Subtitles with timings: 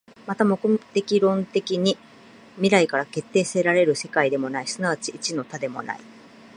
[0.25, 1.95] また目的論的に
[2.55, 5.99] 未来から決定せられる世界でもない、即ち一の多でもない。